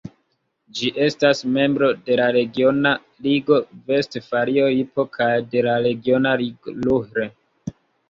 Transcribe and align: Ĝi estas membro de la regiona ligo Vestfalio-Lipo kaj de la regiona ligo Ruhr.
Ĝi 0.77 0.87
estas 1.07 1.41
membro 1.57 1.89
de 2.07 2.17
la 2.21 2.31
regiona 2.39 2.95
ligo 3.27 3.61
Vestfalio-Lipo 3.93 5.09
kaj 5.21 5.31
de 5.55 5.67
la 5.71 5.81
regiona 5.91 6.37
ligo 6.47 6.79
Ruhr. 6.91 7.27